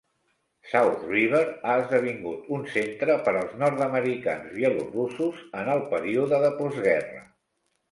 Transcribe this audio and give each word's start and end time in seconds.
South 0.69 1.01
River 1.09 1.41
ha 1.71 1.75
esdevingut 1.81 2.49
un 2.57 2.63
centre 2.77 3.19
per 3.29 3.35
als 3.43 3.53
nord-americans 3.65 4.49
bielorussos 4.57 5.45
en 5.63 5.73
el 5.77 5.87
període 5.95 6.43
de 6.49 6.53
postguerra. 6.65 7.25